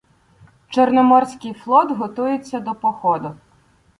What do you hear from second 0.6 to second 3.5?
Чорноморський флот готується до походу.